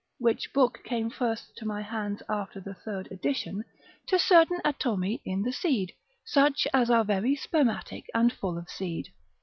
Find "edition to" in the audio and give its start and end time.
3.11-4.17